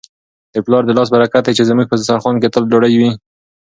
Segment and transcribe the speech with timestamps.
[0.53, 3.11] د پلار د لاس برکت دی چي زموږ په دسترخوان کي تل ډوډۍ وي.